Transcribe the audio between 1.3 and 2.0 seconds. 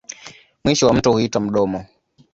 mdomo.